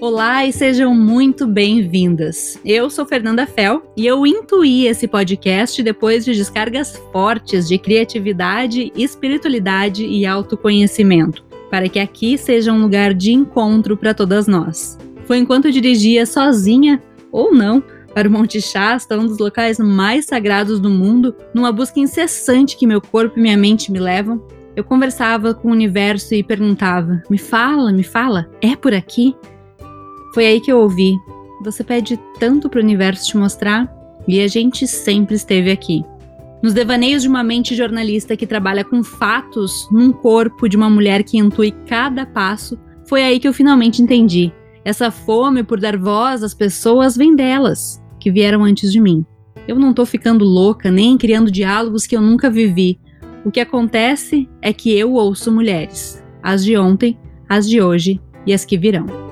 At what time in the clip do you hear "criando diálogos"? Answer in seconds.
51.16-52.06